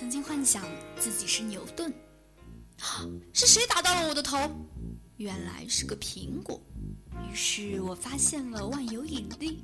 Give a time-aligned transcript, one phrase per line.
[0.00, 0.64] 曾经幻想
[0.98, 1.92] 自己是牛顿，
[3.34, 4.50] 是谁打到了我的头？
[5.18, 6.58] 原来是个苹果。
[7.30, 9.62] 于是我发现了万有引力。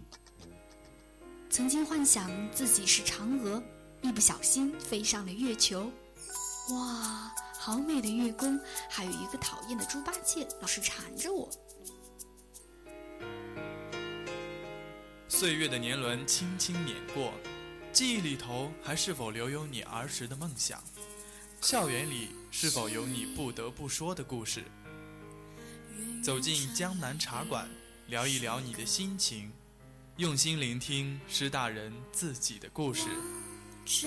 [1.48, 3.62] 曾经幻想自己是嫦娥，
[4.02, 5.90] 一不小心飞上了月球。
[6.68, 8.60] 哇，好美的月宫！
[8.90, 11.48] 还有一个讨厌的猪八戒，老是缠着我。
[15.28, 17.32] 岁月的年轮轻轻碾过，
[17.96, 20.84] 记忆里头还是否留有你儿时的梦想？
[21.62, 24.62] 校园里是否有你不得不说的故事？
[26.22, 27.66] 走进江南茶馆，
[28.08, 29.50] 聊一聊你的心情，
[30.18, 33.04] 用心聆听师大人自己的故事。
[33.86, 34.06] 这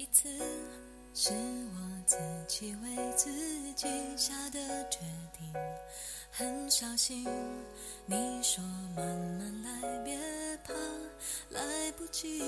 [0.00, 0.30] 一次
[1.12, 2.16] 是我自
[2.48, 3.30] 己为自
[3.74, 4.98] 己下的决
[5.38, 5.52] 定，
[6.30, 7.28] 很小心。
[8.06, 8.64] 你说
[8.96, 10.16] 慢慢来，别
[10.64, 10.72] 怕
[11.50, 12.40] 来不及。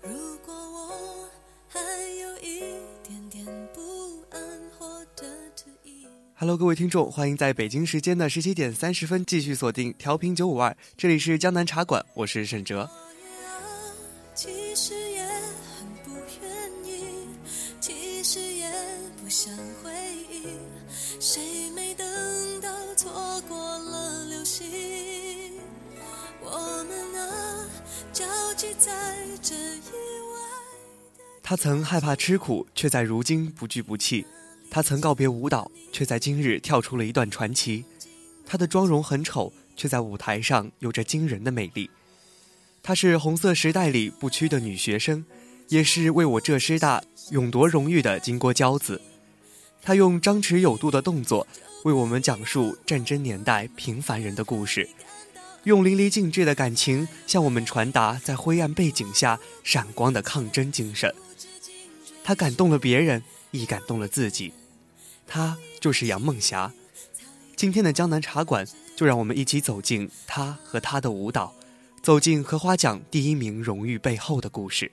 [0.00, 1.28] 如果我
[1.66, 2.60] 还有一
[3.02, 4.40] 点点不安
[4.78, 6.06] 或者迟疑。
[6.36, 12.88] Hello，各位听众，欢迎在北京时间的十七点三十分继续锁定调频九五二，这里是江南茶馆，我是沈哲。
[14.32, 14.94] 其实
[18.30, 18.70] 其实也
[19.24, 19.90] 不想回
[20.30, 20.48] 忆，
[21.18, 22.06] 谁没等
[22.60, 24.66] 到错过了流星？
[26.42, 27.66] 我们啊，
[28.12, 31.18] 交集在这意外。
[31.42, 34.26] 他曾害怕吃苦，却在如今不惧不弃；
[34.70, 37.86] 他曾告别舞蹈，却在今日跳出了一段传奇。
[38.44, 41.88] 她的妆容很丑，却在舞台上有着惊人的美丽。
[42.82, 45.24] 她是红色时代里不屈的女学生，
[45.68, 49.00] 也是为我浙师大勇夺荣誉的金锅骄子。
[49.82, 51.46] 她用张弛有度的动作，
[51.84, 54.88] 为我们讲述战争年代平凡人的故事，
[55.64, 61.14] 用淋漓尽致的感情向我们传达在灰暗背景下闪光的抗争精神。
[62.24, 64.52] 他感动了别人，亦感动了自己。
[65.26, 66.72] 他就是杨梦霞。
[67.56, 71.54] 今天的江南茶馆，就让我们一起走进他和她的舞蹈。
[72.02, 74.92] 走进荷花奖第一名荣誉背后的故事。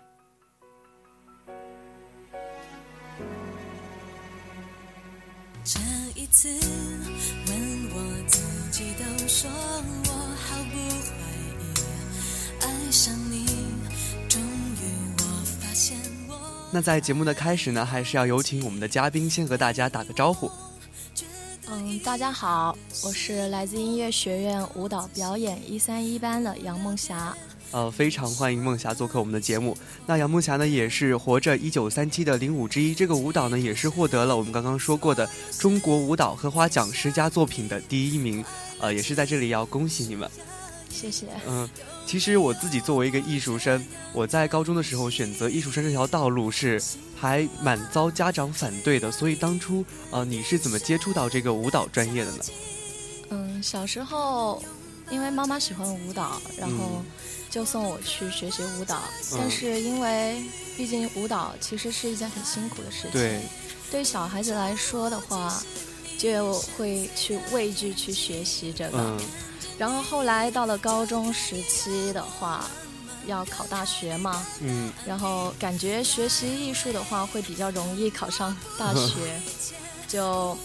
[16.75, 20.51] 那在节目的开始呢，还是要有请我们的嘉宾先和大家打个招呼。
[21.69, 27.33] 嗯，大家好，我是来自音乐学院舞蹈表演一三一班的杨梦霞。
[27.71, 29.77] 呃，非常欢迎梦霞做客我们的节目。
[30.05, 32.93] 那杨梦霞呢，也是活着一九三七的领舞之一。
[32.93, 35.25] 这个舞蹈呢，也是获得了我们刚刚说过的
[35.57, 38.43] 中国舞蹈荷花奖十佳作品的第一名。
[38.81, 40.29] 呃，也是在这里要恭喜你们。
[40.89, 41.27] 谢谢。
[41.47, 41.69] 嗯，
[42.05, 46.81] 其实我自己作为一个艺术生，我在高中的时候选择艺术生这条道路是
[47.15, 49.11] 还蛮遭家长反对的。
[49.11, 52.43] 所以当初呃，你是怎么接触到这个舞蹈专业的呢？
[53.29, 54.63] 嗯，小时候
[55.09, 57.03] 因为妈妈喜欢舞蹈，然后
[57.49, 59.01] 就送我去学习舞蹈。
[59.33, 60.41] 嗯但是因为
[60.77, 63.41] 毕竟舞蹈其实是一件很辛苦的事情，对，
[63.91, 65.61] 对小孩子来说的话，
[66.17, 68.97] 就会去畏惧去学习这个。
[68.97, 69.19] 嗯
[69.77, 72.65] 然后后来到了高中时期的话，
[73.27, 79.41] 要考大学嘛，嗯，然后感觉学习艺术的话会比较容易考上大学，
[80.07, 80.57] 就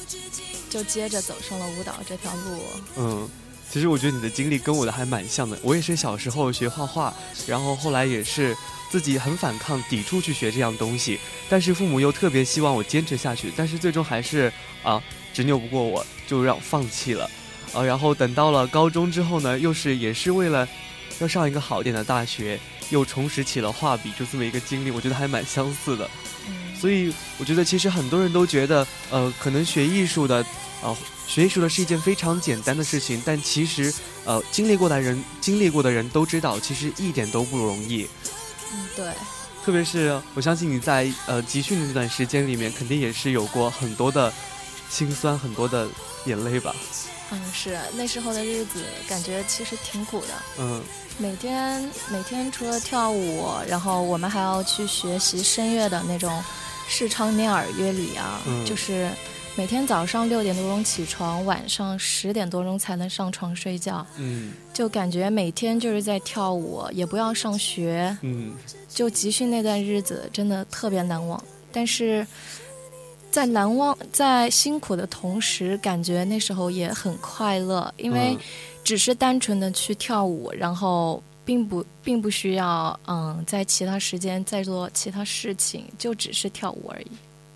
[0.69, 2.63] 就接着走上了舞蹈这条路。
[2.97, 3.29] 嗯，
[3.71, 5.59] 其实我觉得你的经历跟我的还蛮像的。
[5.63, 7.13] 我也是小时候学画画，
[7.47, 8.57] 然后后来也是
[8.91, 14.53] 自己很反抗、抵触去学这样东西，但是父母又特别希望我坚持下去，但是最终还是
[14.85, 17.29] 啊执拗不过我，就让我放弃了。
[17.73, 20.67] 呃，然后等到了高中之后呢，又是也是为了
[21.21, 22.59] 要上一个好点的大学，
[22.91, 26.09] 又重拾起了画笔，就这么一个经历，我觉得还蛮相似的。
[26.49, 30.45] 嗯，所以我觉得，其实很多人都觉得，呃，可能学艺术的，
[30.83, 30.97] 呃，
[31.27, 33.93] 学艺术的是一件非常简单的事情，但其实，
[34.25, 38.09] 呃，经历过的人，经历过的人都知道，其实一点都不容易。
[38.73, 39.13] 嗯，对，
[39.63, 44.33] 特别是我相信你在呃集训的这段时间里面，肯定也是有过很多的
[44.91, 45.89] 辛酸，很多的
[46.27, 46.75] 眼泪吧？
[47.31, 50.35] 嗯，是那时候的日子，感觉其实挺苦的。
[50.59, 50.83] 嗯
[51.19, 56.43] 每天每天除了跳舞，然后我们还要去学习声乐的那种
[56.89, 59.11] 视唱念耳乐理啊，嗯就是
[59.55, 68.55] 每天早上六点多钟起床，晚上十点多钟才能上床睡觉，嗯就感觉每天就是在跳舞，也不要上学，嗯
[68.89, 71.41] 就集训那段日子真的特别难忘。
[71.71, 72.27] 但是
[73.31, 78.39] 在难忘、在辛苦的同时，感觉那时候也很快乐，因为嗯
[78.83, 87.07] 只是单纯的去跳舞，然后并不并不需要嗯在其他时间再做其他事情，就只是跳舞而已。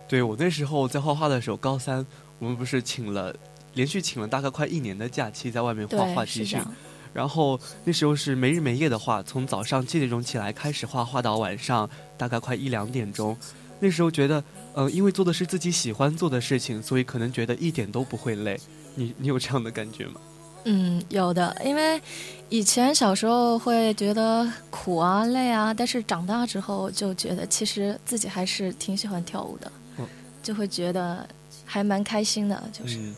[0.07, 2.07] 对我那时候在画画的时候，高三
[2.39, 3.35] 我们不是请了
[3.73, 6.47] 连续请了大概快一年的假期，在外面画画对，集训。
[6.47, 6.75] 是这样。
[7.13, 11.89] 然后那时候是没日没夜的画，从早上七点钟起来开始画，画到晚上
[12.19, 13.37] 大概快一两点钟。
[13.81, 14.43] 那时候觉得，
[14.75, 18.61] 呃，因为做的是自己喜欢做的事情，所以可能觉得一点都不会累。
[18.97, 20.21] 你你有这样的感觉吗？
[20.65, 22.01] 嗯，有的，因为
[22.49, 30.07] 以前小时候会觉得苦啊、累啊，但是长大之后就觉得其实自己还是挺喜欢跳舞的，哦
[30.43, 31.29] 就会觉得
[31.65, 32.99] 还蛮开心的，就是。
[32.99, 33.15] 嗯，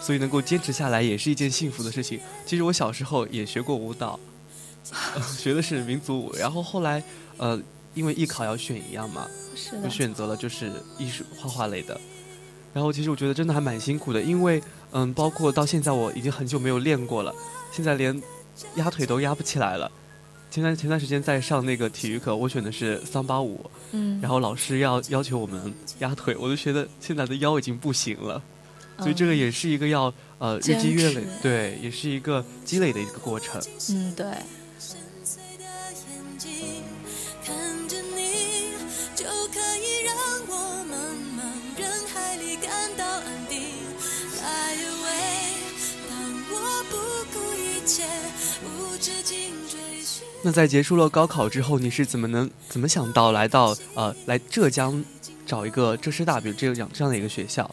[0.00, 2.20] 所以能够坚持下来也是一件幸福的事情。
[2.44, 4.18] 其实我小时候也学过舞蹈，
[5.14, 7.02] 呃 学的是民族舞，然后后来
[7.36, 7.60] 呃，
[7.94, 9.28] 因为艺考要选一样嘛，
[9.58, 12.00] 是的，就选择了就是艺术画画类的。
[12.72, 14.62] 然后其实我觉得真的还蛮辛苦的，因为
[14.92, 17.34] 嗯，包括到现在我已经很久没有练过了，
[17.72, 18.22] 现在连
[18.76, 19.90] 压腿都压不起来了。
[20.50, 28.40] 前段前段时间在上那个体育课，我选的是桑巴舞，嗯，然后老师要要求我们压腿，我就觉得现在的腰已经不行了。
[28.98, 33.60] 所以这个也是一个要呃日积月累，对，也是一个积累的一个过程。
[33.90, 34.26] 嗯，对，
[50.48, 55.04] 那在结束了高考之后，你是怎么能怎么想到来到呃来浙江
[55.44, 57.70] 找一个浙师大，比如这样这样的一个学校？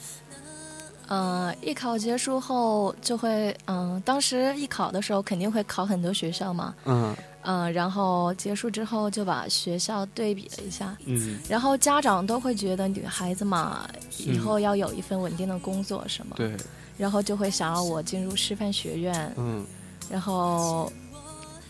[1.07, 7.15] 呃，艺考结束后就会，嗯、当时艺考的时候肯定会考很多学校嘛，嗯。
[7.43, 13.87] 嗯、然后结束之后就把学校对比了一下，嗯，然后家长都会觉得女孩子嘛，
[14.17, 16.57] 以嗯后要有一份稳定的工作什么，对，
[16.97, 19.65] 然后就会想要我进入师范学院，嗯。
[20.07, 20.91] 然后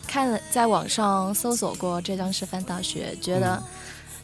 [0.08, 3.62] 看了在网上搜索过浙江师范大学，觉得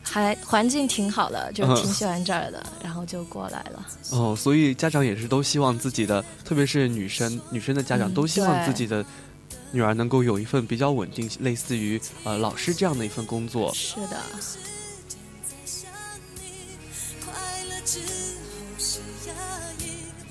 [0.02, 3.86] 还环境挺好的，就嗯挺喜欢这儿的，然后就过来了。
[4.12, 9.06] 哦，所以家长也是都希望自己的，特别是女生女生的家长嗯都希望自己的
[9.72, 13.74] 女儿能够有一份比较稳定，类似于呃老师这样的一份工作。
[13.74, 14.18] 是的。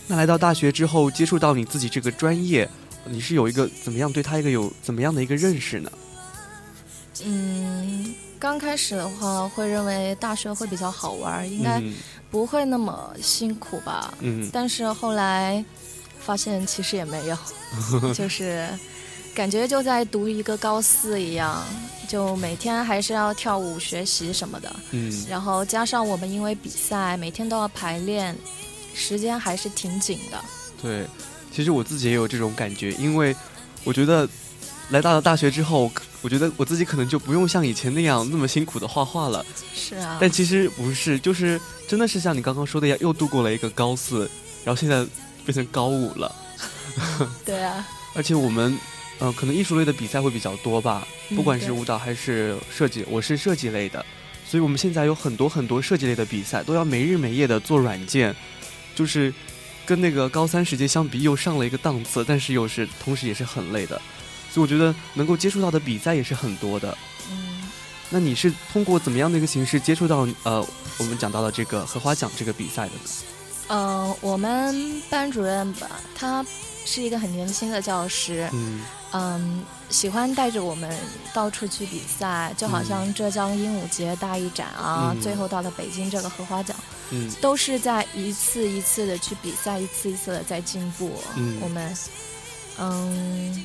[0.07, 2.69] 那来到大学之后，接触到你自己这个专业，
[3.05, 5.91] 你是有一个怎么样对他一个有怎么样的一个认识呢？
[7.25, 11.95] 嗯，刚开始的话会认为大学会比较好玩，应该嗯
[12.31, 14.15] 不会那么辛苦吧。
[14.21, 15.63] 嗯但是后来
[16.19, 17.37] 发现其实也没有，
[18.15, 18.67] 就是
[19.35, 21.63] 感觉就在读一个高四一样，
[22.09, 24.75] 就每天还是要跳舞、学习什么的。
[24.93, 28.35] 嗯然后加上我们因为比赛，每天都要排练，
[28.95, 30.43] 时间还是挺紧的。
[30.81, 31.07] 对，
[31.51, 33.35] 其实我自己也有这种感觉，因为
[33.85, 34.29] 我觉得
[34.91, 35.91] 来到了大学之后，
[36.23, 39.45] 我觉得我自己可能就不用像以前那样那么辛苦的画画了。
[39.75, 44.31] 是啊，但其实不是，就是真的是像你刚刚说的一样，又度过了一个高四，
[44.65, 45.07] 然后现在
[45.45, 46.35] 变成高五了。
[47.45, 48.77] 对啊，而且我们，
[49.19, 54.05] 呃，可能艺术类的比赛会比较多吧，嗯不管是舞蹈还是设计，我是设计类的，
[54.47, 58.35] 所以我们现在有很多很多设计类的比赛，都要没日没夜的做软件，
[58.95, 59.33] 就是
[59.91, 64.01] 跟那个高三时间相比又上了一个档次，但是又是同时也是很累的，
[64.49, 66.97] 所以我觉得能够接触到的比赛也是很多的。
[67.29, 67.69] 嗯，
[68.09, 70.65] 那你是通过怎么样的一个形式接触到呃
[70.97, 73.01] 我们讲到的这个荷花奖这个比赛的呢？
[73.67, 76.47] 嗯、我们班主任吧，他
[76.85, 78.81] 是一个很年轻的教师，嗯。
[79.13, 80.89] 嗯，喜欢带着我们
[81.35, 85.21] 到处去比赛，就好像浙江鹦鹉节大艺展啊，嗯。
[85.21, 86.77] 最后到了北京这个荷花奖，
[87.11, 91.13] 嗯都是在一次一次的去比赛，一次一次的在进步。
[91.37, 91.97] 嗯我们，
[92.79, 93.65] 嗯，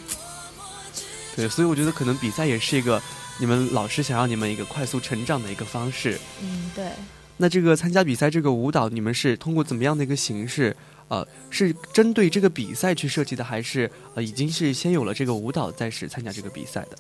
[1.36, 3.02] 对，所以我觉得可能比赛也是一个
[3.40, 6.20] 你们老师想让你们一个快速成长的一个方式。
[6.42, 6.90] 嗯，对，
[7.38, 10.76] 那这个参加比赛这个舞蹈，你们是通过怎么样的一个形式？
[11.08, 16.98] 呃，是针对这个比赛去设计的，还是呃已经是先有了这个舞蹈，再是参加这个比赛的？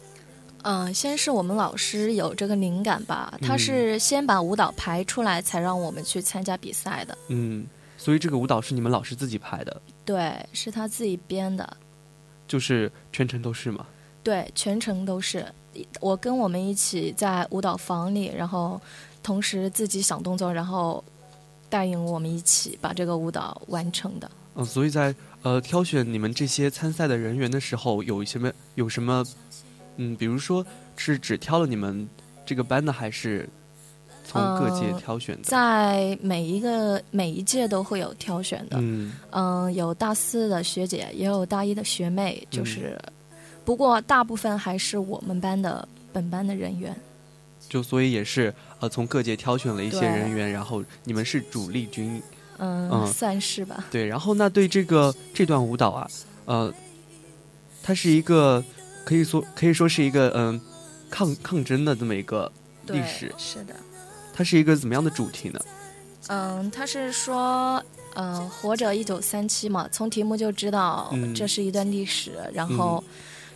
[0.67, 7.15] 嗯、先是我们老师有这个灵感吧，他嗯是先把舞蹈排出来，才让我们去参加比赛的。
[7.27, 7.67] 嗯，
[7.99, 11.77] 所以这个舞蹈是你们老师自己排的，对，是他自己编的。
[12.47, 13.85] 就是全程都是吗？
[14.23, 15.45] 对，全程都是
[15.99, 18.81] 我跟我们一起在舞蹈房里，然后
[19.21, 21.03] 同时自己想动作，然后
[21.69, 24.29] 带领我们一起把这个舞蹈完成的。
[24.55, 29.23] 嗯，所以在呃挑选你们这些参赛的人员的时候，有一些么有什么，
[29.97, 32.07] 嗯，比如说是只挑了你们
[32.45, 33.47] 这个班的，还是
[34.23, 35.43] 从各界呃挑选的？
[35.43, 42.99] 在每一个每一届都会有挑选的，嗯嗯，有大四的学姐，也有大一的学妹，嗯就是，
[43.63, 46.95] 不过大部分还是我们班的本班的人员。
[47.67, 52.21] 就所以也是呃从各界挑选了一些人员，然后你们是主力军，
[52.57, 53.85] 嗯，嗯 算是吧。
[53.89, 56.07] 对，然后那对这个这段舞蹈啊，
[56.45, 56.71] 呃，
[57.81, 58.63] 它是一个
[59.05, 60.59] 可以说可以说是一个嗯、
[61.09, 62.51] 抗抗争的这么一个
[62.87, 63.75] 历史，是的。
[64.33, 65.59] 它是一个怎么样的主题呢？
[66.27, 67.81] 嗯，它是说，
[68.15, 71.33] 嗯、活着一九三七嘛，从题目就知道嗯。
[71.33, 73.01] 这是一段历史，然后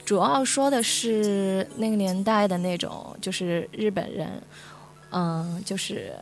[0.06, 4.42] 主要说的是那个年代的那种，就是日本人，
[5.10, 6.14] 嗯、就是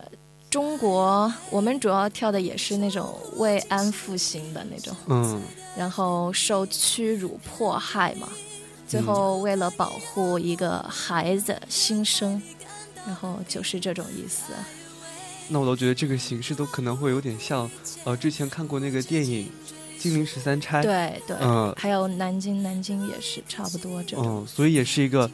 [0.49, 5.41] 中国，我们主要跳的也是那种慰安妇型的那种，嗯。
[5.77, 8.27] 然后受屈辱迫害嘛，
[8.87, 12.41] 最后为了保护一个孩子新生，
[13.05, 14.53] 然后就是这种意思。
[15.49, 17.69] 那我都觉得这个形式都可能会有点像，
[18.03, 19.49] 呃，之前看过那个电影
[20.01, 24.25] 《金陵十三钗》，对对，嗯还有南京，南京也是差不多这种。
[24.25, 25.29] 嗯，所以也是一个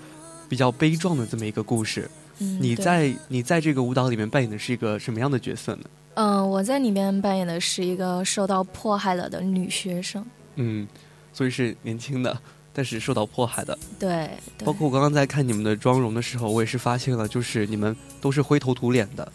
[0.47, 2.09] 比较悲壮的这么一个故事。
[2.39, 5.83] 嗯，你在你在这个舞蹈里面扮演的是一个什么样的角色呢？
[6.15, 10.23] 嗯，我在里面扮演的是一个受到迫害了的女学生。
[10.57, 10.87] 嗯，
[11.33, 12.39] 所以是年轻的，
[12.73, 13.77] 但是受到迫害的。
[13.99, 19.31] 对，对包括我刚刚在看你们的妆容的时候，我也是发现了，就是你们都是灰头土脸的。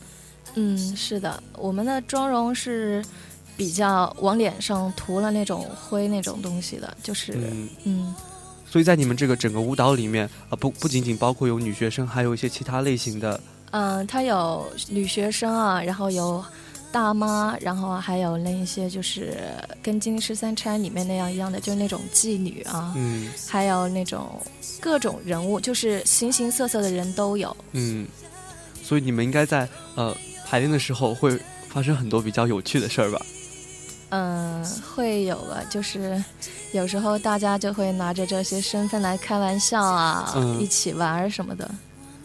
[0.54, 3.04] 嗯，是的，我们的妆容是
[3.56, 8.14] 比较往脸上涂了那种灰那种东西的，就是嗯，嗯
[8.68, 13.40] 所以在你们这个整个舞蹈里面啊、不不仅仅包括有女学生，还有一些其他类型的。
[13.70, 16.44] 嗯，它有女学生啊，然后有
[16.90, 19.36] 大妈，然后还有那一些就是
[19.82, 24.40] 跟《金陵十三钗》里面那样一样的，就是那种妓女啊，嗯还有那种
[24.80, 27.54] 各种人物，就是形形色色的人都有。
[27.72, 28.06] 嗯，
[28.82, 30.16] 所以你们应该在呃
[30.46, 33.26] 排练的时候会发生很多比较有趣的事儿吧？
[34.10, 34.64] 嗯，
[34.94, 36.22] 会有吧，就是
[36.72, 41.70] 有时候大家就会拿着这些身份来开玩笑啊，嗯一起玩儿什么的。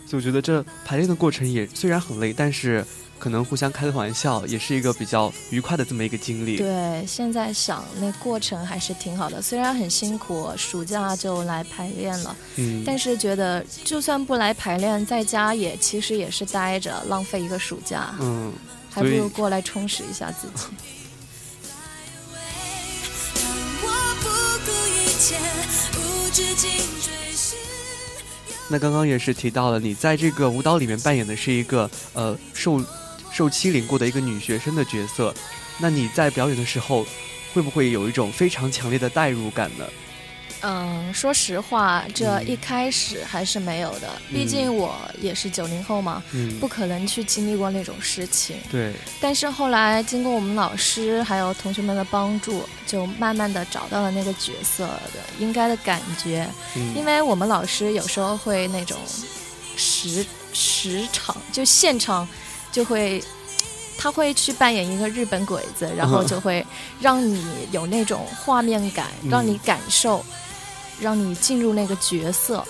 [0.08, 2.86] 所以我觉得这排练的过程也虽然很累，但是
[3.24, 6.58] 可能互相开个玩笑，也是一个比较愉快的这么一个经历。
[6.58, 18.52] 对，现在想那过程还是挺好的，虽然很辛苦，暑假就来排练了，嗯，但是觉得就算不来排练，在家也其实也是待着，浪费一个暑假，嗯，
[18.90, 20.66] 还不如过来充实一下自己。
[28.68, 32.84] 那刚刚也是提到了，你在这个舞蹈里面扮演的是一个呃受
[33.34, 35.34] 受欺凌过的一个女学生的角色。
[35.80, 37.06] 那你在表演的时候，
[37.54, 39.86] 会不会有一种非常强烈的代入感呢？
[40.66, 48.56] 嗯，说实话，这嗯一开始还是没有的，毕嗯竟我也是九零后嘛，嗯不，可能去经历过那种事情。
[48.72, 56.48] 对，但是后来经过我们老师还有同学们的帮助，就慢慢的找到了那个角色的应该的感觉。
[56.78, 58.98] 嗯因嗯为我们老师有时候会那种
[59.76, 62.26] 实实场，就现场
[62.74, 63.24] 就会。
[63.96, 66.66] 他会去扮演一个日本鬼子，然后就会
[67.00, 70.26] 让你有那种画面感，嗯让你感受，
[71.00, 72.66] 让你进入那个角色。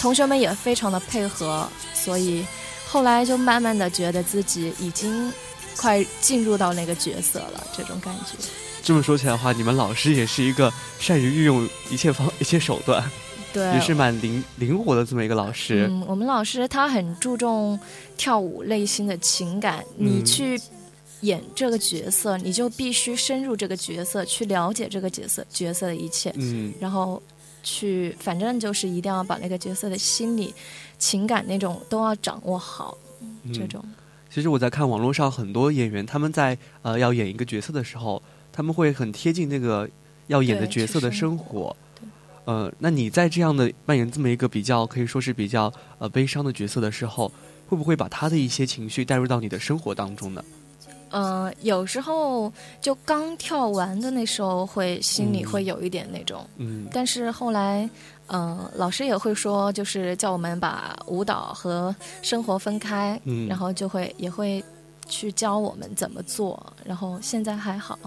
[0.00, 2.44] 同学们也非常的配合，所以
[2.88, 5.32] 后来就慢慢的觉得自己已经
[5.76, 8.48] 快进入到那个角色了，这种感觉。
[8.82, 13.08] 这么说起来的话，你们老师也是一个善于运用一切方一切手段，
[13.52, 15.86] 对，也是蛮灵灵活的这么一个老师。
[15.90, 17.78] 嗯，我们老师他很注重
[18.16, 20.24] 跳舞内心的情感，你嗯。
[20.24, 20.60] 去
[21.20, 26.72] 演这个角色，你就必须深入这个角色，去了解这个角色角色的一切，嗯。
[26.80, 27.22] 然后
[27.62, 30.52] 去，反正就是一定要把那个角色的心理、
[30.98, 33.52] 情感那种都要掌握好，嗯。
[33.52, 33.84] 这种。
[34.28, 39.88] 其实我在看网络上很多演员，他们在呃要演一个角色的时候，他们会很贴近那个
[40.26, 41.76] 要演的角色的去生生活
[42.44, 47.30] 呃，那你在这样的扮演这么一个比较可以说是比较呃悲伤的角色的时候，
[47.68, 50.44] 会不会把他的一些情绪带入到你的生活当中呢？
[51.10, 57.88] 呃，有时候就刚跳完的那时候，会心里嗯会有一点那种，嗯但是后来，
[58.28, 64.64] 嗯、老师也会说，就是叫我们把舞蹈和生活分开，嗯，然后就会也会
[65.06, 66.72] 去教我们怎么做。
[66.82, 67.98] 然后现在还好，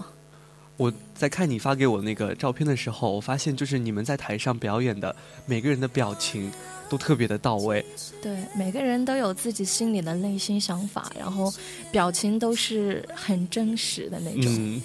[0.76, 5.14] 我在看你发给我那个照片的时候，我发现就是你们在台上表演的
[5.46, 6.52] 每个人的表情
[6.90, 7.84] 都特别的到位。
[8.20, 11.50] 对，每个人都有自己心里的内心想法，然后
[11.90, 14.44] 表情都是很真实的那种。
[14.46, 14.82] 嗯，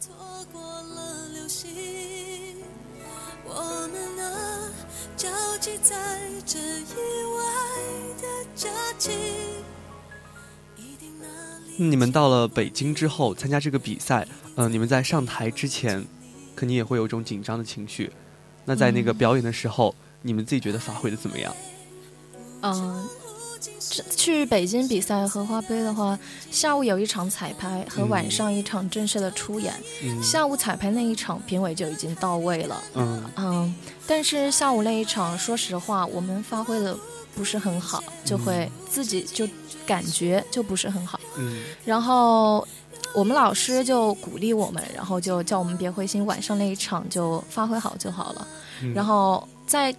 [0.00, 0.12] 错
[0.52, 1.70] 过了流星，
[3.44, 4.72] 我们啊，
[5.16, 5.94] 交集在
[6.44, 6.94] 这意
[7.36, 7.42] 外
[8.20, 9.12] 的假期。
[11.80, 16.04] 你们到了北京之后参加这个比赛，嗯、你们在上台之前，
[16.56, 18.10] 肯定也会有一种紧张的情绪。
[18.64, 21.54] 那在那个嗯表演的时候，你们自己觉得发挥的怎么样？
[22.62, 23.08] 嗯，
[23.78, 26.18] 这去北京比赛荷花杯的话，
[26.50, 29.72] 下午有一场彩排和嗯晚上一场正式的出演。
[30.02, 32.82] 嗯下午彩排那一场，评委就已经到位了。
[32.94, 36.98] 嗯嗯，但是下午那一场，说实话，我们发挥的
[37.38, 39.48] 不是很好，就会自己就
[39.86, 41.20] 感觉就不是很好。
[41.38, 42.66] 嗯然后
[43.14, 48.48] 我们老师就鼓励我们，然后就叫我们别灰心，晚上那一场就发挥好就好了。
[48.82, 49.94] 嗯，然后在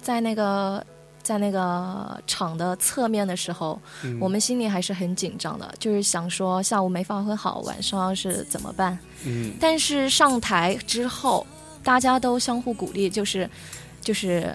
[0.00, 0.86] 在那个
[1.20, 8.96] 在那个场的侧面的时候，嗯我们心里还是很紧张的，就是想说下午没发挥好，晚上是怎么办？
[9.26, 11.44] 嗯但是上台之后，
[11.82, 13.50] 大家都相互鼓励，就是
[14.08, 14.54] 就是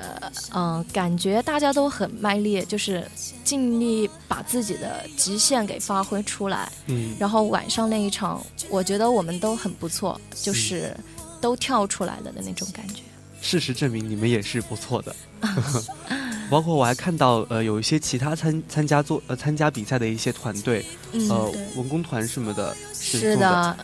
[0.51, 3.07] 嗯、呃感觉大家都很卖力，就是
[3.43, 6.71] 尽力把自己的极限给发挥出来。
[6.87, 10.97] 嗯然后晚上那一场，我觉得我们都很不错，就是
[11.39, 13.03] 都跳出来了的那种感觉。
[13.43, 15.15] 事实证明你们也是不错的。
[16.49, 23.77] 包括我还看到，呃，有一些其他参参加做呃参加比赛的一些团队，嗯，呃，，文工团什么的，是的。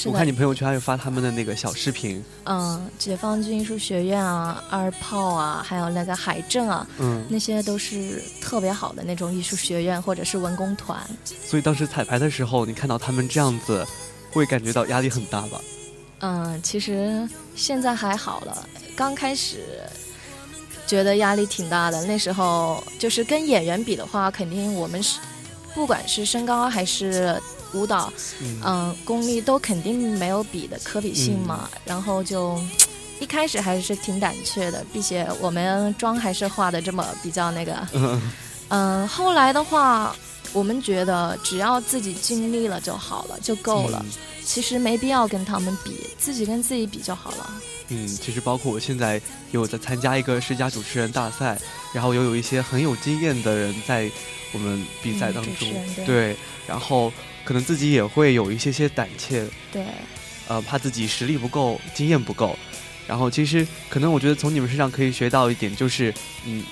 [0.00, 10.98] 的，是的我看你，朋友圈还有发他们的那个小视频，嗯，解放军艺术学院啊，二炮啊，还有那个海政啊，嗯，那些都是特别好的那种艺术学院或者是文工团。
[11.24, 13.86] 所以当时彩排的时候，你看到他们这样子，
[14.30, 15.60] 会感觉到压力很大吧？
[16.20, 19.80] 嗯，其实现在还好了，刚开始
[20.86, 22.04] 觉得压力挺大的。
[22.04, 25.18] 那时候就是跟演员比的话，肯定我们是
[25.74, 27.40] 不管是身高还是
[27.72, 31.68] 舞蹈，嗯嗯，功力都肯定没有比的可比性嘛。
[31.84, 32.60] 然后就
[33.20, 38.32] 一开始还是挺胆怯的，并且我们妆还是化的这么比较那个，嗯
[38.68, 40.14] 嗯，后来的话。
[40.52, 44.04] 我们觉得只要自己尽力了就好了，就够了。
[44.04, 44.12] 嗯
[44.44, 47.52] 其实没必要跟他们比，自己跟自己比就好了。
[47.86, 51.56] 嗯，其实包括我现在也有在参加一个十佳主持人大赛，
[51.94, 54.10] 然后又有一些很有经验的人在
[54.50, 55.68] 我们比赛当中，
[56.04, 57.12] 对，然后
[57.44, 59.84] 可能自己也会有一些些胆怯，对，
[60.48, 62.58] 呃，怕自己实力不够，经验不够。
[63.06, 66.62] 然后其实可能我觉得从你们身上可以学到一点，就是嗯，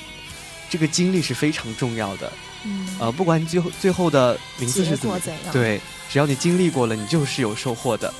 [0.70, 2.32] 这个经历是非常重要的。
[2.64, 8.12] 嗯，呃，不管最后最后的名字是怎么，怎样？，对，只要你经历过了，你就是有收获的。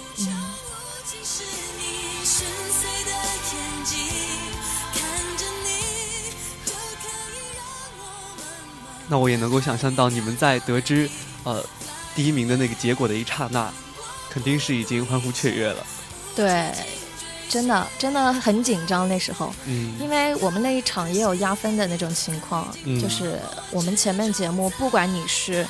[9.10, 11.08] 那我也能够想象到你们在得知
[11.42, 11.64] 呃
[12.18, 13.72] 第一名的那个结果的一刹那，
[14.28, 15.86] 肯定是已经欢呼雀跃了。
[16.34, 16.68] 对，
[17.48, 23.38] 真的真的很紧张那时候，嗯因为我们那一场也有压分的那种情况，嗯就是
[23.70, 25.64] 我们前面节目，不管你是。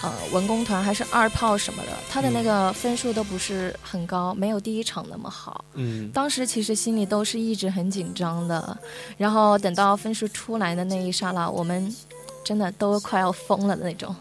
[0.00, 5.64] 呃，文工团还是二炮什么的，他的那个分数都不是很高，没有第一场那么好。
[5.74, 8.78] 嗯当时其实心里都是一直很紧张的，
[9.16, 11.92] 然后等到分数出来的那一刹那，我们
[12.44, 14.14] 真的都快要疯了的那种。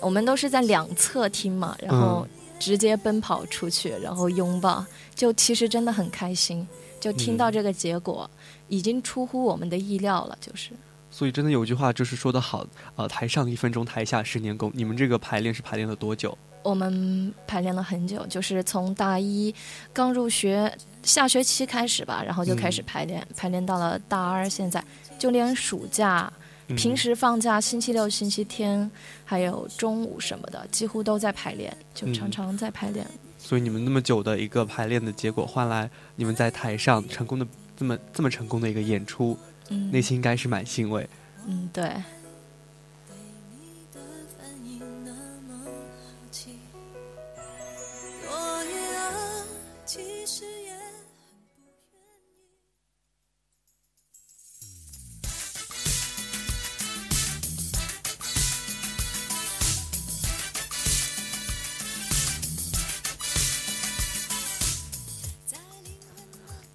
[0.00, 2.26] 我们都是在两侧听嘛，然后
[2.58, 6.66] 直接奔跑出去，然后拥抱，就其实真的很开心。
[7.00, 8.30] 就听到这个结果，
[8.68, 10.70] 已经出乎我们的意料了，就是。
[11.10, 12.64] 所以真的有句话就是说的好，
[12.96, 14.70] 呃，台上一分钟，台下十年功。
[14.72, 16.36] 你们这个排练是排练了多久？
[16.62, 19.52] 我们排练了很久，就是从大一
[19.92, 24.82] 刚入学下学期开始吧，然后就开始排练，排练到了大二，现在
[25.18, 26.41] 就连暑假、嗯
[26.76, 28.90] 平时放假，星期六、星期天，
[29.24, 33.06] 还有中午什么的，几乎都在排练，就常常在排练。
[33.38, 39.36] 所以你们那么久的一个排练的结果，换来你们在台上成功的这么这么成功的一个演出，
[39.68, 41.08] 嗯，内心应该是蛮欣慰。
[41.46, 41.92] 嗯，对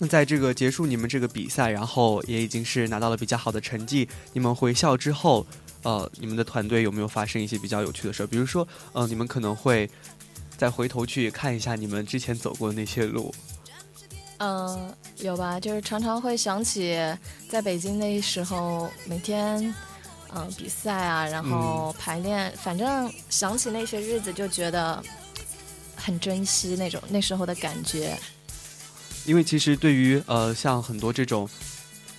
[0.08, 4.08] 那在这个结束你们这个比赛，然后也已经是拿到了比较好的成绩。
[4.32, 5.46] 你们回校之后，
[5.84, 8.28] 呃，你们的团队有没有发生一些比较有趣的事儿？
[8.28, 9.90] 比如说，呃，你们可能会
[10.58, 13.36] 再回头去看一下你们之前走过的那些路。
[14.38, 16.98] 嗯，有吧，就是常常会想起
[17.50, 19.76] 在北京那时候，每天
[20.34, 25.04] 嗯比赛啊，然后排练，反正想起那些日子就觉得
[25.98, 28.18] 很珍惜那种那时候的感觉。
[29.28, 31.48] 因为其实对于呃像很多这种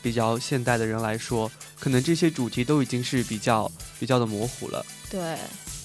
[0.03, 3.68] 比较现代的人来说，可能这些主题都已经是比较
[3.99, 4.85] 比较的模糊了。
[5.11, 5.37] 对，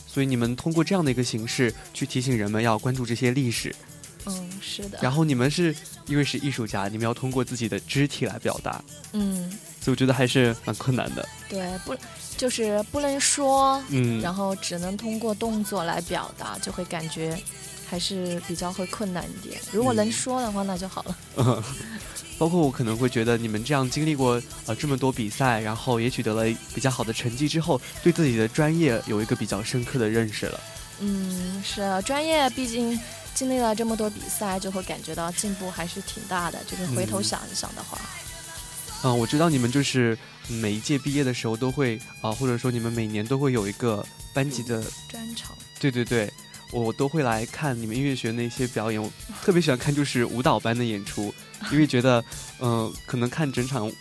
[0.05, 3.73] 所以你们通过这样的一个形式去提醒人们要关注这些历史。
[4.25, 4.99] 嗯，是的。
[5.01, 5.75] 然后你们是
[6.07, 8.83] 因为是艺术家，你们要通过自己的肢体来表达。
[9.13, 9.49] 嗯，
[9.81, 11.27] 所以我觉得还是蛮困难的。
[11.49, 11.95] 对，不
[12.37, 17.37] 就是不能说，嗯，然后只能通过动作来表达，就会感觉
[17.93, 19.61] 还是比较会困难一点。
[19.71, 21.63] 如果能说的话，那就好了。
[22.39, 30.59] 包括我可能会觉得，你们这样经历过呃这么多比赛，然后也取得了比较好的成绩之后，对自己的专业有一个比较深刻的认识了。
[31.01, 32.99] 嗯，是啊，专业毕竟。
[33.35, 36.59] 经历了这么多比赛，就会感觉到进步还是挺大的。
[36.65, 37.99] 就是回头想一想的话，
[39.03, 40.15] 嗯，我知道你们就是
[40.47, 45.55] 每一届毕业的时候都会啊，或者说你们每年都会有一个班级的专场。
[45.79, 46.31] 对对对，
[46.73, 49.01] 我都会来看你们音乐学那些表演。
[49.01, 49.11] 我
[49.43, 51.33] 特别喜欢看就是舞蹈班的演出，
[51.71, 52.23] 因为觉得
[52.59, 53.91] 嗯，可能看整场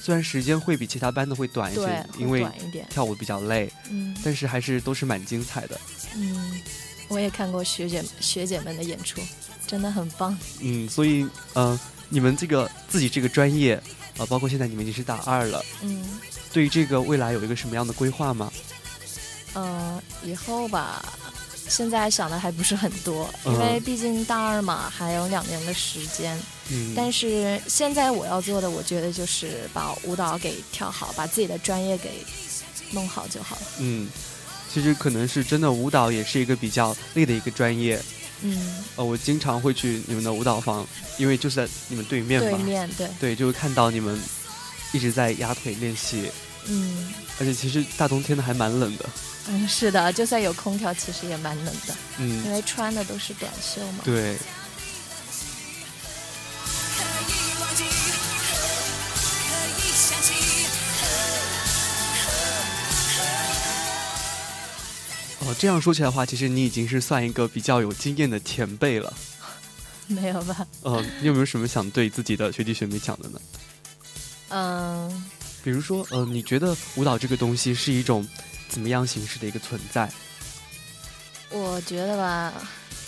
[0.00, 2.46] 虽然时间会比其他班的会短一些，因为
[2.90, 5.80] 跳舞比较累，嗯，但是还是都是蛮精彩的，
[6.16, 6.60] 嗯。
[7.08, 9.20] 我也看过学姐学姐们的演出，
[9.66, 10.34] 真的很棒。
[10.60, 13.74] 嗯，所以嗯，你们这个自己这个专业
[14.16, 16.02] 啊，包括现在你们已经是大二了，嗯，
[16.54, 18.50] 对于这个未来有一个什么样的规划吗？
[19.54, 21.04] 嗯，以后吧，
[21.72, 26.38] 现在想的还不是很多，因为毕竟大二嘛，还有两年的时间。
[26.68, 32.10] 嗯，但是现在我要做的，我觉得就是把舞蹈给跳好，把自己的专业给
[32.90, 33.62] 弄好就好了。
[33.78, 34.08] 嗯。
[34.70, 38.00] 其实可能是真的，舞蹈也是一个比较累的一个专业。
[38.42, 40.86] 嗯，呃，我经常会去你们的舞蹈房，
[41.18, 42.56] 因为就是在你们对面嘛。
[42.56, 43.08] 对面对。
[43.20, 44.18] 对，就会看到你们
[44.92, 46.30] 一直在压腿练习。
[46.66, 47.12] 嗯。
[47.40, 49.08] 而且其实大冬天的还蛮冷的。
[49.48, 51.94] 嗯，是的，就算有空调，其实也蛮冷的。
[52.18, 52.44] 嗯。
[52.44, 53.98] 因为穿的都是短袖嘛。
[54.04, 54.36] 对。
[65.44, 69.12] 哦，这样说起来的话，其实你已经是算一个比较有经验的前辈了。
[70.06, 70.64] 没有吧？
[70.82, 73.40] 呃，你有没有什么想对自己的学弟学妹讲的呢？
[74.50, 75.24] 嗯，
[75.62, 78.26] 比如说，呃，你觉得舞蹈这个东西是一种
[78.68, 80.10] 怎么样形式的一个存在？
[81.50, 82.52] 我觉得吧，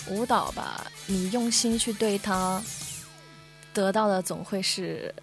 [0.07, 2.61] 舞蹈吧，你用心去对它，
[3.73, 5.13] 得到的总会是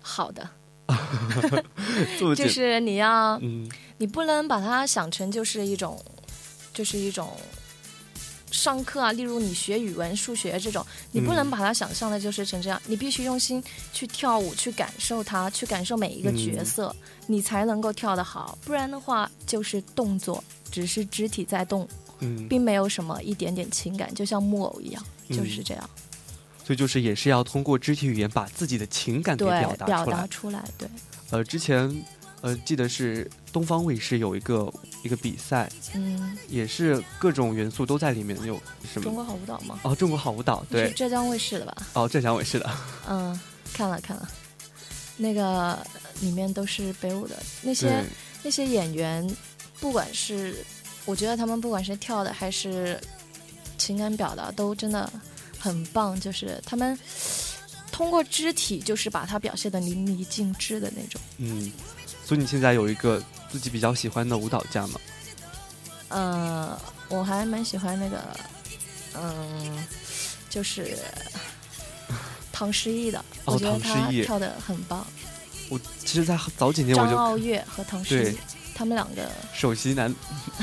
[0.00, 0.48] 好的。
[2.36, 6.02] 就是你要，嗯，你不能把它想成就是一种。
[6.74, 7.36] 就是一种
[8.50, 12.80] 上课啊，例如你学语文、数学这种，你不能把它想象的就是成这样。
[12.86, 16.94] 你必须用心去跳舞，去感受它，去感受每一个角色，
[17.26, 18.58] 你才能够跳得好。
[18.64, 21.86] 不然的话，就是动作，只是肢体在动，
[22.48, 25.90] 并没有什么一点点情感，就像木偶一样，就是这样。
[26.64, 30.04] 所以就是也是要通过肢体语言把自己的情感给表达出来。
[30.04, 30.88] 表达出来，对。
[31.30, 32.04] 呃，之前。
[32.40, 34.72] 呃，记得是东方卫视有一个
[35.02, 38.60] 一个比赛，嗯，也是各种元素都在里面，有
[38.92, 39.02] 什么？
[39.02, 39.80] 中国好舞蹈吗？
[39.82, 41.76] 哦，中国好舞蹈，对，浙江卫视的吧？
[41.94, 42.70] 哦，浙江卫视的。
[43.08, 43.38] 嗯，
[43.72, 44.28] 看了看了，
[45.16, 45.84] 那个
[46.20, 48.04] 里面都是北舞的那些
[48.44, 49.28] 那些演员，
[49.80, 50.64] 不管是
[51.04, 53.00] 我觉得他们不管是跳的还是
[53.76, 55.12] 情感表达，都真的
[55.58, 56.96] 很棒，就是他们
[57.90, 61.72] 通过肢体，就是把它表现的淋漓尽致的那种，嗯。
[62.28, 65.00] 所以你现在有一个自己比较喜欢的舞蹈家吗？
[66.08, 68.22] 呃，我还蛮喜欢那个，
[69.14, 69.82] 嗯，
[70.50, 70.98] 就是
[72.52, 75.06] 唐诗逸的，我觉得他跳的很棒。
[75.70, 78.38] 我其实，在早几年我就张傲月和唐诗逸，
[78.74, 80.14] 他们两个首席男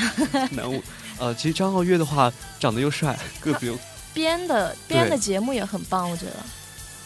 [0.53, 0.79] 男舞。
[1.17, 3.75] 呃，其实张傲月的话，长得又帅，个子又
[4.13, 6.33] 编的编的节目也很棒，我觉得。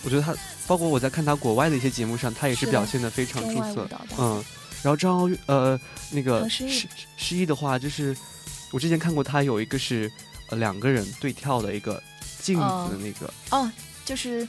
[0.04, 0.36] 我觉得他。
[0.70, 3.90] 包括我在看他国外的一些节目上，他也是表现的非常出色。
[4.20, 4.46] 嗯，
[4.84, 5.80] 然后张傲呃
[6.12, 6.70] 那个诗
[7.18, 8.16] 诗一的话，就是
[8.72, 10.12] 我之前看过他有一个是
[10.50, 12.00] 呃两个人对跳的一个
[12.40, 13.68] 镜子的那个哦，
[14.06, 14.48] 就是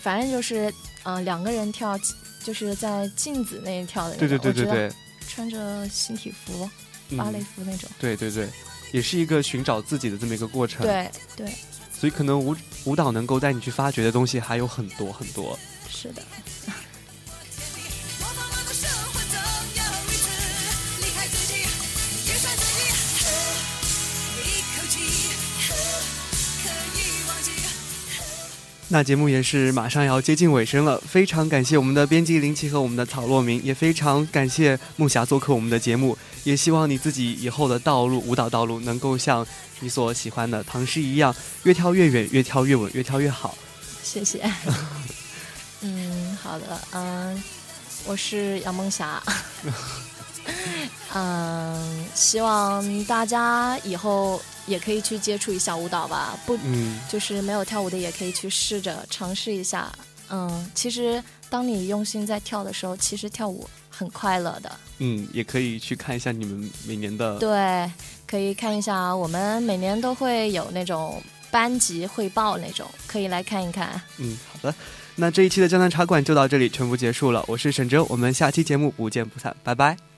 [0.00, 1.98] 反正就是嗯两个人跳，
[2.44, 4.14] 就是在镜子那一跳的。
[4.14, 4.92] 对对对对对，
[5.26, 6.70] 穿着形体服、
[7.16, 7.90] 芭蕾服那种。
[7.98, 8.48] 对对对，
[8.92, 10.86] 也是一个寻找自己的这么一个过程。
[10.86, 11.52] 对对。
[12.04, 15.58] 所以，可能舞舞蹈能够带你去发掘的东西还有很多很多。
[15.88, 16.22] 是的。
[28.88, 39.44] 那节目也是马上要接近尾声了，非常感谢我们的编辑林奇和我们的曹洛明，也非常感谢梦霞做客我们的节目，也希望你自己以后的道路舞蹈道路能够像
[39.80, 43.56] 你所喜欢的唐诗一样，越跳越远，越跳越稳，越跳越好。
[44.02, 44.48] 谢谢。
[45.80, 47.42] 嗯，好的，嗯，
[48.06, 49.22] 我是杨梦霞。
[51.14, 59.90] 嗯，希望大家以后也可以去接触一下舞蹈吧，不，嗯，就是没有跳舞的也可以去试着尝试一下。
[60.30, 64.70] 嗯，其实当你用心在跳的时候，其实跳舞很快乐的。
[64.98, 67.90] 嗯，也可以去看一下你们每年的，对，
[68.26, 74.00] 可以看一下，我们每年都会有那种班级汇报那种，可以来看一看。
[74.18, 74.74] 嗯，好的，
[75.16, 80.13] 那这一期的江南茶馆就到这里全部结束了，我是沈哲，我们下期节目不见不散，拜拜。